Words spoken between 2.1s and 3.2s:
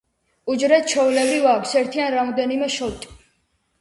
რამდენიმე შოლტი.